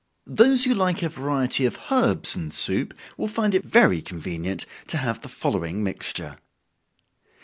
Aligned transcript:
_Those 0.35 0.63
who 0.63 0.73
like 0.73 1.03
a 1.03 1.09
variety 1.09 1.63
of 1.63 1.77
herbs 1.91 2.35
in 2.35 2.49
soup, 2.49 2.95
will 3.17 3.27
find 3.27 3.53
it 3.53 3.63
very 3.63 4.01
convenient 4.01 4.65
to 4.87 4.97
have 4.97 5.21
the 5.21 5.29
following 5.29 5.83
mixture. 5.83 6.39